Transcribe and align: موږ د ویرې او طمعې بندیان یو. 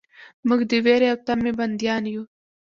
موږ 0.47 0.61
د 0.69 0.73
ویرې 0.85 1.07
او 1.11 1.17
طمعې 1.27 1.51
بندیان 1.59 2.03
یو. 2.13 2.23